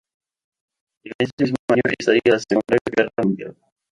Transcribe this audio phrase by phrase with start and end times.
[1.03, 3.55] En ese mismo año estalla la segunda guerra mundial.